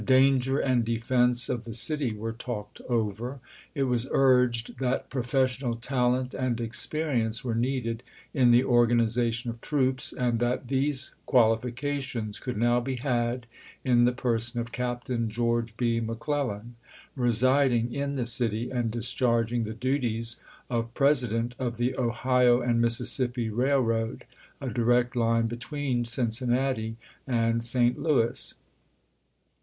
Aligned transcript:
danger 0.03 0.57
and 0.57 0.83
defense 0.83 1.47
of 1.47 1.63
the 1.63 1.75
city 1.75 2.11
were 2.11 2.31
talked 2.33 2.81
over; 2.89 3.39
it 3.75 3.83
was 3.83 4.07
urged 4.09 4.79
that 4.79 5.11
professional 5.11 5.75
talent 5.75 6.33
and 6.33 6.59
experience 6.59 7.43
were 7.43 7.53
needed 7.53 8.01
in 8.33 8.49
the 8.49 8.63
organization 8.63 9.51
of 9.51 9.61
troops, 9.61 10.11
and 10.11 10.39
that 10.39 10.69
these 10.69 11.13
qualifications 11.27 12.39
could 12.39 12.57
now 12.57 12.79
be 12.79 12.95
had 12.95 13.45
in 13.83 14.05
the 14.05 14.11
person 14.11 14.59
of 14.59 14.71
Captain 14.71 15.29
George 15.29 15.77
B. 15.77 15.99
McClellan, 15.99 16.75
residing 17.15 17.93
in 17.93 18.15
the 18.15 18.25
city 18.25 18.71
and 18.71 18.89
discharging 18.89 19.65
the 19.65 19.71
duties 19.75 20.39
of 20.67 20.91
president 20.95 21.53
of 21.59 21.77
the 21.77 21.95
Ohio 21.95 22.59
and 22.59 22.81
Mississippi 22.81 23.49
Railroad, 23.51 24.23
a 24.59 24.67
direct 24.71 25.15
line 25.15 25.45
between 25.45 26.05
Cincinnati 26.05 26.97
and 27.27 27.63
St. 27.63 27.99
Louis. 27.99 28.55